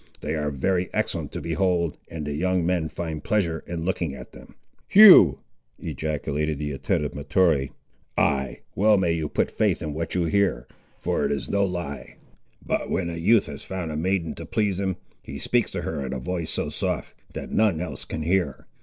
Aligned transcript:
They 0.21 0.33
are 0.33 0.49
very 0.49 0.89
excellent 0.93 1.31
to 1.33 1.41
behold, 1.41 1.95
and 2.09 2.25
the 2.25 2.33
young 2.33 2.65
men 2.65 2.89
find 2.89 3.23
pleasure 3.23 3.63
in 3.67 3.85
looking 3.85 4.15
at 4.15 4.31
them." 4.31 4.55
"Hugh," 4.87 5.41
ejaculated 5.77 6.57
the 6.57 6.71
attentive 6.71 7.13
Mahtoree. 7.13 7.69
"Ay, 8.17 8.61
well 8.73 8.97
may 8.97 9.11
you 9.11 9.29
put 9.29 9.51
faith 9.51 9.79
in 9.79 9.93
what 9.93 10.15
you 10.15 10.25
hear, 10.25 10.67
for 10.97 11.23
it 11.23 11.31
is 11.31 11.47
no 11.49 11.63
lie. 11.63 12.15
But 12.65 12.89
when 12.89 13.11
a 13.11 13.17
youth 13.17 13.45
has 13.45 13.63
found 13.63 13.91
a 13.91 13.95
maiden 13.95 14.33
to 14.33 14.45
please 14.47 14.79
him, 14.79 14.95
he 15.21 15.37
speaks 15.37 15.69
to 15.73 15.83
her 15.83 16.03
in 16.03 16.13
a 16.13 16.19
voice 16.19 16.49
so 16.49 16.69
soft, 16.69 17.13
that 17.33 17.51
none 17.51 17.79
else 17.79 18.03
can 18.03 18.23
hear. 18.23 18.65